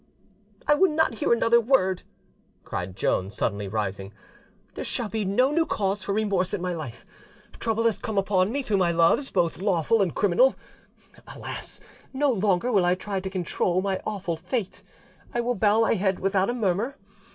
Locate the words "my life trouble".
6.59-7.83